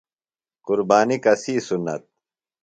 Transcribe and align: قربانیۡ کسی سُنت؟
قربانیۡ 0.65 1.23
کسی 1.25 1.53
سُنت؟ 1.67 2.01